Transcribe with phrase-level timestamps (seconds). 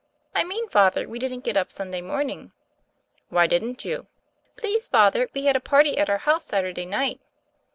[0.33, 0.67] "I mean.
[0.67, 2.53] Father, we didn't get up Sunday morning."
[3.29, 4.07] "Why didn't you?"
[4.55, 7.21] "Please, Father, we had a party at our house Saturday night."